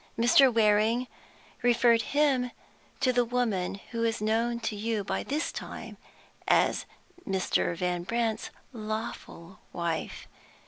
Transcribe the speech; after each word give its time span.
Mr. 0.17 0.51
Waring 0.51 1.07
referred 1.61 2.01
him 2.01 2.49
to 3.01 3.13
the 3.13 3.23
woman 3.23 3.75
who 3.91 4.03
is 4.03 4.19
known 4.19 4.59
to 4.61 4.75
you 4.75 5.03
by 5.03 5.21
this 5.21 5.51
time 5.51 5.95
as 6.47 6.87
Mr. 7.23 7.77
Van 7.77 8.01
Brandt's 8.01 8.49
lawful 8.73 9.59
wife. 9.71 10.27